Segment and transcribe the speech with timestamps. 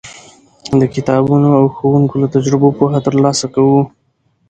[0.79, 3.81] د کتابونو او ښوونکو له تجربو پوهه ترلاسه کوو.